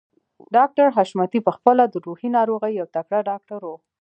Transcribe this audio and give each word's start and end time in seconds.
ډاکټر 0.55 0.87
حشمتي 0.95 1.39
په 1.43 1.51
خپله 1.57 1.83
د 1.87 1.95
روحي 2.05 2.29
ناروغيو 2.37 2.79
يو 2.81 2.87
تکړه 2.95 3.19
ډاکټر 3.29 3.59
و. 3.67 3.71